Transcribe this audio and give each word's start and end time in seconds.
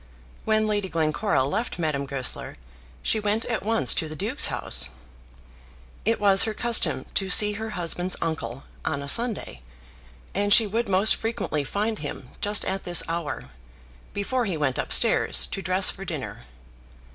When 0.45 0.65
Lady 0.65 0.89
Glencora 0.89 1.43
left 1.43 1.77
Madame 1.77 2.07
Goesler 2.07 2.57
she 3.03 3.19
went 3.19 3.45
at 3.45 3.61
once 3.61 3.93
to 3.93 4.09
the 4.09 4.15
Duke's 4.15 4.47
house. 4.47 4.89
It 6.05 6.19
was 6.19 6.45
her 6.45 6.55
custom 6.55 7.05
to 7.13 7.29
see 7.29 7.51
her 7.51 7.69
husband's 7.77 8.15
uncle 8.19 8.63
on 8.83 9.03
a 9.03 9.07
Sunday, 9.07 9.61
and 10.33 10.51
she 10.51 10.65
would 10.65 10.89
most 10.89 11.15
frequently 11.15 11.63
find 11.63 11.99
him 11.99 12.29
just 12.41 12.65
at 12.65 12.81
this 12.81 13.03
hour, 13.07 13.51
before 14.11 14.45
he 14.45 14.57
went 14.57 14.79
up 14.79 14.91
stairs 14.91 15.45
to 15.45 15.61
dress 15.61 15.91
for 15.91 16.03
dinner. 16.03 16.45